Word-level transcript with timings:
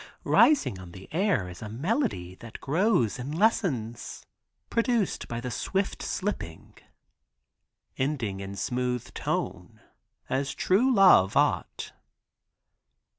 rising 0.25 0.79
on 0.79 0.93
the 0.93 1.07
air 1.13 1.47
is 1.47 1.61
a 1.61 1.69
melody, 1.69 2.33
that 2.33 2.59
grows 2.59 3.19
and 3.19 3.37
lessens, 3.37 4.25
produced 4.67 5.27
by 5.27 5.39
the 5.39 5.51
swift 5.51 6.01
slipping. 6.01 6.73
Ending 7.99 8.39
in 8.39 8.55
smooth 8.55 9.13
tone 9.13 9.79
as 10.27 10.55
true 10.55 10.91
love 10.91 11.35
ought. 11.37 11.91